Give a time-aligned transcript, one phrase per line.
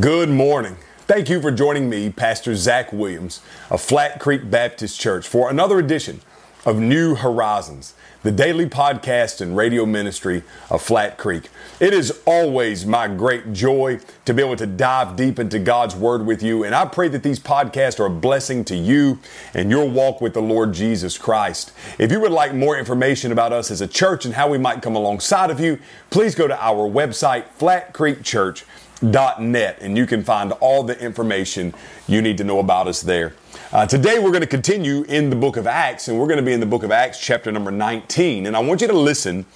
[0.00, 0.76] Good morning.
[1.06, 5.78] Thank you for joining me, Pastor Zach Williams of Flat Creek Baptist Church, for another
[5.78, 6.20] edition
[6.66, 7.94] of New Horizons,
[8.24, 11.48] the daily podcast and radio ministry of Flat Creek.
[11.78, 16.26] It is always my great joy to be able to dive deep into God's Word
[16.26, 19.20] with you, and I pray that these podcasts are a blessing to you
[19.52, 21.72] and your walk with the Lord Jesus Christ.
[22.00, 24.82] If you would like more information about us as a church and how we might
[24.82, 25.78] come alongside of you,
[26.10, 28.64] please go to our website, Flat Creek Church
[29.02, 31.74] net, and you can find all the information
[32.06, 33.34] you need to know about us there.
[33.72, 36.44] Uh, today, we're going to continue in the book of Acts, and we're going to
[36.44, 38.46] be in the book of Acts, chapter number 19.
[38.46, 39.46] And I want you to listen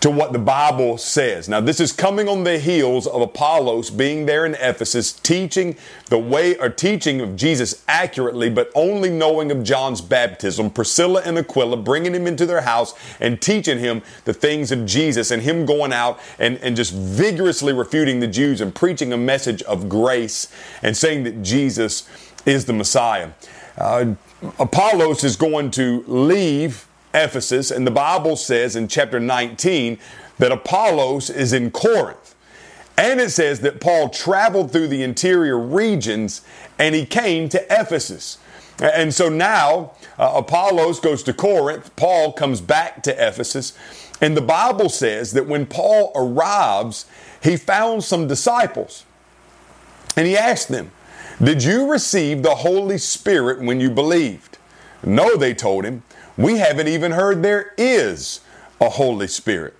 [0.00, 1.48] to what the Bible says.
[1.48, 6.18] Now, this is coming on the heels of Apollos being there in Ephesus, teaching the
[6.18, 10.70] way or teaching of Jesus accurately, but only knowing of John's baptism.
[10.70, 15.32] Priscilla and Aquila bringing him into their house and teaching him the things of Jesus,
[15.32, 19.62] and him going out and, and just vigorously refuting the Jews and preaching a message
[19.62, 20.48] of grace
[20.82, 22.08] and saying that Jesus
[22.46, 23.30] is the Messiah.
[23.76, 24.14] Uh,
[24.60, 26.86] Apollos is going to leave
[27.24, 29.98] Ephesus, and the Bible says in chapter 19
[30.38, 32.34] that Apollos is in Corinth.
[32.96, 36.42] And it says that Paul traveled through the interior regions
[36.78, 38.38] and he came to Ephesus.
[38.80, 43.76] And so now uh, Apollos goes to Corinth, Paul comes back to Ephesus,
[44.20, 47.06] and the Bible says that when Paul arrives,
[47.42, 49.04] he found some disciples.
[50.16, 50.90] And he asked them,
[51.42, 54.58] Did you receive the Holy Spirit when you believed?
[55.04, 56.02] No, they told him.
[56.38, 58.40] We haven't even heard there is
[58.80, 59.74] a Holy Spirit.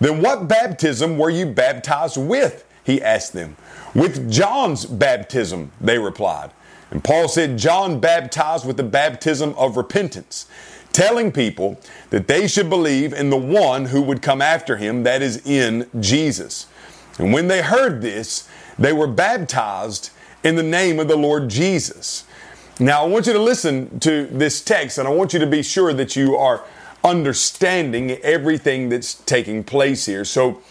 [0.00, 2.66] Then what baptism were you baptized with?
[2.82, 3.56] He asked them.
[3.94, 6.50] With John's baptism, they replied.
[6.90, 10.46] And Paul said, John baptized with the baptism of repentance,
[10.92, 11.78] telling people
[12.10, 15.88] that they should believe in the one who would come after him, that is, in
[16.00, 16.66] Jesus.
[17.18, 20.10] And when they heard this, they were baptized
[20.42, 22.24] in the name of the Lord Jesus.
[22.80, 25.62] Now, I want you to listen to this text and I want you to be
[25.62, 26.64] sure that you are
[27.04, 30.24] understanding everything that's taking place here.
[30.24, 30.62] So,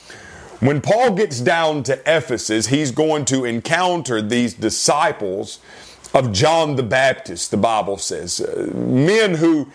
[0.60, 5.60] when Paul gets down to Ephesus, he's going to encounter these disciples
[6.14, 8.42] of John the Baptist, the Bible says.
[8.42, 9.72] Uh, men who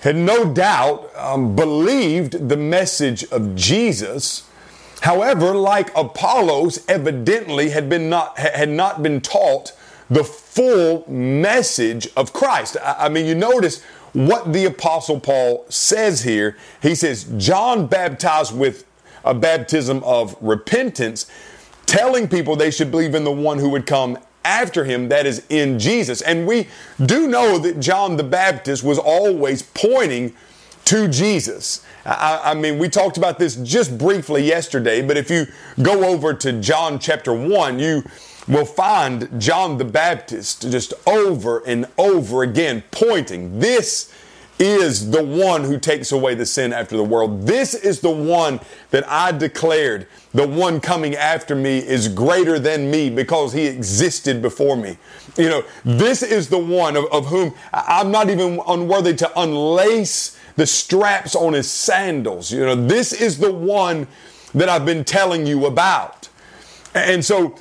[0.00, 4.50] had no doubt um, believed the message of Jesus.
[5.02, 9.72] However, like Apollos, evidently had been not had not been taught
[10.12, 12.76] the full message of Christ.
[12.82, 16.56] I, I mean, you notice what the Apostle Paul says here.
[16.82, 18.84] He says, John baptized with
[19.24, 21.30] a baptism of repentance,
[21.86, 25.46] telling people they should believe in the one who would come after him, that is
[25.48, 26.20] in Jesus.
[26.20, 26.68] And we
[27.04, 30.34] do know that John the Baptist was always pointing
[30.86, 31.84] to Jesus.
[32.04, 35.46] I, I, mean, we talked about this just briefly yesterday, but if you
[35.80, 38.02] go over to John chapter 1, you
[38.48, 43.60] will find John the Baptist just over and over again pointing.
[43.60, 44.12] This
[44.58, 47.46] is the one who takes away the sin after the world.
[47.46, 48.60] This is the one
[48.90, 50.06] that I declared.
[50.34, 54.98] The one coming after me is greater than me because he existed before me.
[55.36, 60.38] You know, this is the one of, of whom I'm not even unworthy to unlace
[60.56, 62.52] the straps on his sandals.
[62.52, 64.06] You know, this is the one
[64.54, 66.28] that I've been telling you about.
[66.94, 67.58] And so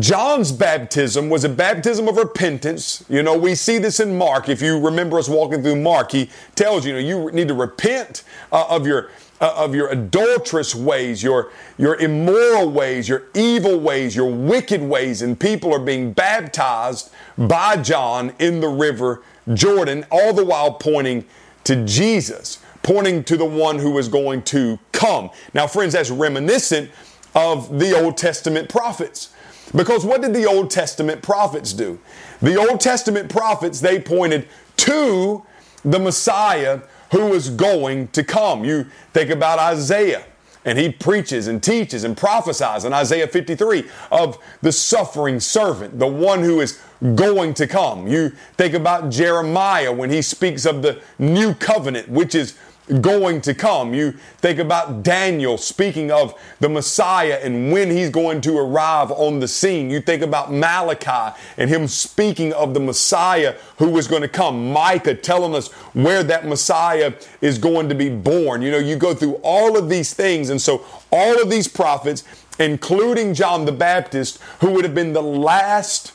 [0.00, 3.04] John's baptism was a baptism of repentance.
[3.08, 4.48] You know, we see this in Mark.
[4.48, 7.54] If you remember us walking through Mark, he tells you, you know, you need to
[7.54, 13.78] repent uh, of your uh, of your adulterous ways, your your immoral ways, your evil
[13.78, 19.22] ways, your wicked ways, and people are being baptized by John in the river
[19.54, 21.24] Jordan, all the while pointing
[21.64, 25.30] to Jesus, pointing to the one who is going to come.
[25.54, 26.90] Now, friends, that's reminiscent
[27.34, 29.30] of the Old Testament prophets.
[29.74, 31.98] Because what did the Old Testament prophets do?
[32.40, 34.48] The Old Testament prophets, they pointed
[34.78, 35.44] to
[35.84, 36.80] the Messiah
[37.12, 38.64] who was going to come.
[38.64, 40.24] You think about Isaiah,
[40.64, 46.06] and he preaches and teaches and prophesies in Isaiah 53 of the suffering servant, the
[46.06, 46.80] one who is
[47.14, 48.06] going to come.
[48.06, 52.58] You think about Jeremiah when he speaks of the new covenant, which is
[53.00, 53.94] going to come.
[53.94, 59.40] You think about Daniel speaking of the Messiah and when he's going to arrive on
[59.40, 59.90] the scene.
[59.90, 64.72] You think about Malachi and him speaking of the Messiah who was going to come.
[64.72, 68.62] Micah telling us where that Messiah is going to be born.
[68.62, 70.50] You know, you go through all of these things.
[70.50, 72.24] And so all of these prophets,
[72.58, 76.12] including John the Baptist, who would have been the last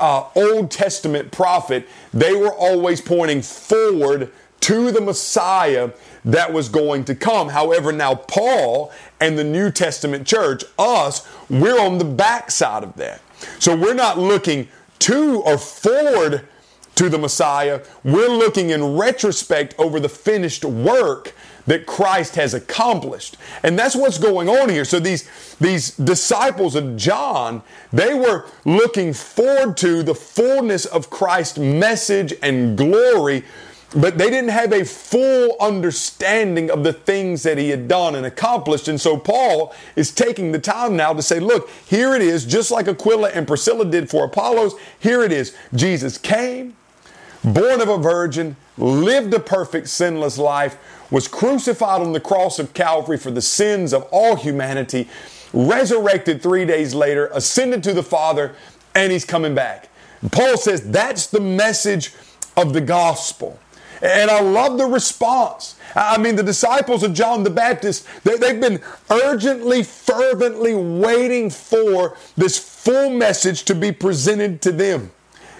[0.00, 4.32] uh, Old Testament prophet, they were always pointing forward
[4.64, 5.90] to the Messiah
[6.24, 7.50] that was going to come.
[7.50, 8.90] However, now Paul
[9.20, 13.20] and the New Testament church, us, we're on the backside of that.
[13.58, 14.68] So we're not looking
[15.00, 16.48] to or forward
[16.94, 17.82] to the Messiah.
[18.04, 21.34] We're looking in retrospect over the finished work
[21.66, 23.36] that Christ has accomplished.
[23.62, 24.86] And that's what's going on here.
[24.86, 27.62] So these, these disciples of John,
[27.92, 33.44] they were looking forward to the fullness of Christ's message and glory
[33.94, 38.26] but they didn't have a full understanding of the things that he had done and
[38.26, 38.88] accomplished.
[38.88, 42.70] And so Paul is taking the time now to say, look, here it is, just
[42.70, 44.74] like Aquila and Priscilla did for Apollos.
[44.98, 45.56] Here it is.
[45.74, 46.76] Jesus came,
[47.44, 50.76] born of a virgin, lived a perfect, sinless life,
[51.10, 55.08] was crucified on the cross of Calvary for the sins of all humanity,
[55.52, 58.56] resurrected three days later, ascended to the Father,
[58.96, 59.88] and he's coming back.
[60.32, 62.12] Paul says that's the message
[62.56, 63.60] of the gospel.
[64.04, 65.76] And I love the response.
[65.96, 72.14] I mean, the disciples of John the Baptist, they, have been urgently, fervently waiting for
[72.36, 75.10] this full message to be presented to them.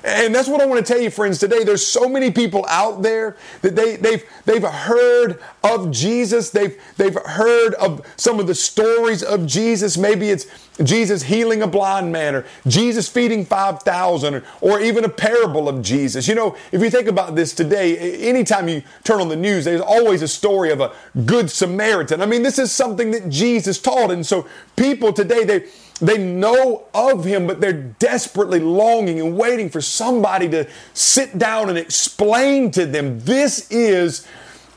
[0.04, 1.64] And that's what I want to tell you, friends, today.
[1.64, 6.50] There's so many people out there that they, they've, they've heard of Jesus.
[6.50, 9.96] They've, they've heard of some of the stories of Jesus.
[9.96, 10.46] Maybe it's
[10.82, 15.80] Jesus healing a blind man or Jesus feeding 5,000 or, or even a parable of
[15.80, 16.28] Jesus.
[16.28, 17.96] You know, if you think about this today,
[18.28, 20.92] anytime you turn on the news, there's always a story of a
[21.24, 22.20] good Samaritan.
[22.20, 24.10] I mean, this is something that Jesus taught.
[24.10, 24.46] And so
[24.76, 25.64] people today, they,
[26.00, 31.68] they know of him, but they're desperately longing and waiting for somebody to sit down
[31.68, 34.26] and explain to them this is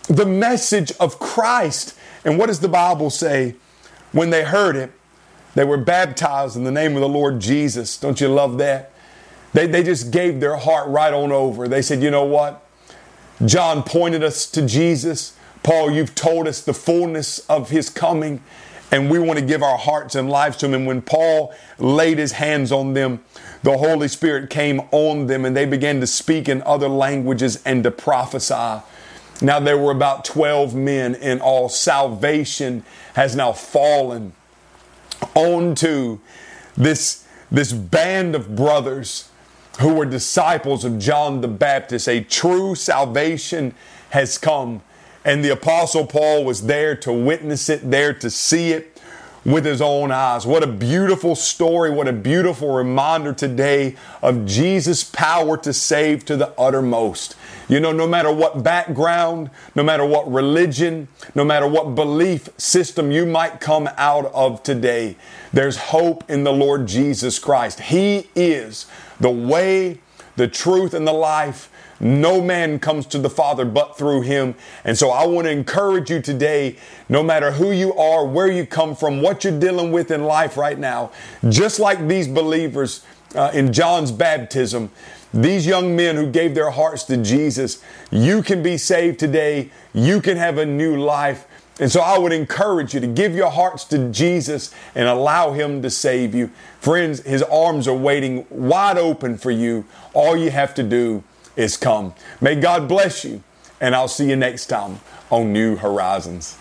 [0.08, 1.98] the message of Christ.
[2.24, 3.56] And what does the Bible say?
[4.12, 4.92] When they heard it,
[5.56, 7.98] they were baptized in the name of the Lord Jesus.
[7.98, 8.92] Don't you love that?
[9.54, 11.68] They, they just gave their heart right on over.
[11.68, 12.64] They said, you know what?
[13.46, 15.36] John pointed us to Jesus.
[15.64, 18.42] Paul, you've told us the fullness of his coming
[18.92, 20.74] and we want to give our hearts and lives to him.
[20.74, 23.24] And when Paul laid his hands on them,
[23.63, 27.83] the Holy Spirit came on them and they began to speak in other languages and
[27.83, 28.83] to prophesy.
[29.42, 31.69] Now there were about 12 men in all.
[31.69, 32.83] Salvation
[33.13, 34.33] has now fallen
[35.36, 36.19] onto
[36.75, 39.30] this, this band of brothers
[39.80, 42.07] who were disciples of John the Baptist.
[42.07, 43.75] A true salvation
[44.09, 44.81] has come.
[45.24, 48.96] And the Apostle Paul was there to witness it, there to see it
[49.47, 50.45] with his own eyes.
[50.45, 51.89] What a beautiful story.
[51.89, 57.38] What a beautiful reminder today of Jesus' power to save to the uttermost.
[57.69, 63.09] You know, no matter what background, no matter what religion, no matter what belief system
[63.09, 65.15] you might come out of today,
[65.53, 67.79] there's hope in the Lord Jesus Christ.
[67.79, 68.85] He is
[69.21, 69.99] the way,
[70.38, 71.69] the truth, and the life.
[72.00, 74.56] No man comes to the Father but through him.
[74.84, 76.78] And so I want to encourage you today,
[77.10, 80.57] no matter who you are, where you come from, what you're dealing with in life
[80.57, 81.12] right now,
[81.50, 83.04] just like these believers
[83.36, 84.92] uh, in John's baptism,
[85.34, 89.72] these young men who gave their hearts to Jesus, you can be saved today.
[89.94, 91.46] You can have a new life.
[91.79, 95.81] And so I would encourage you to give your hearts to Jesus and allow Him
[95.83, 96.50] to save you.
[96.79, 99.85] Friends, His arms are waiting wide open for you.
[100.13, 101.24] All you have to do
[101.56, 102.15] is come.
[102.41, 103.44] May God bless you,
[103.79, 106.57] and I'll see you next time on New Horizons.